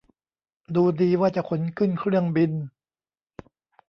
[0.75, 2.51] ดูดี ว่าจะขนขึ้นเครื่องบิน